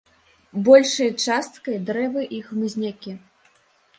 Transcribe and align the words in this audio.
Большай 0.67 1.11
часткай 1.25 1.77
дрэвы 1.89 2.23
і 2.37 2.39
хмызнякі. 2.47 3.11